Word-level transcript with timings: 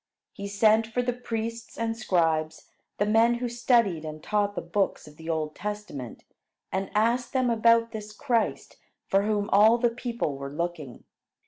He 0.33 0.47
sent 0.47 0.87
for 0.87 1.03
the 1.03 1.13
priests 1.13 1.77
and 1.77 1.95
scribes, 1.95 2.71
the 2.97 3.05
men 3.05 3.35
who 3.35 3.47
studied 3.47 4.03
and 4.03 4.23
taught 4.23 4.55
the 4.55 4.61
books 4.63 5.07
of 5.07 5.15
the 5.15 5.29
Old 5.29 5.53
Testament, 5.53 6.23
and 6.71 6.89
asked 6.95 7.33
them 7.33 7.51
about 7.51 7.91
this 7.91 8.11
Christ 8.11 8.77
for 9.05 9.21
whom 9.21 9.47
all 9.51 9.77
the 9.77 9.91
people 9.91 10.37
were 10.39 10.49
looking. 10.49 11.03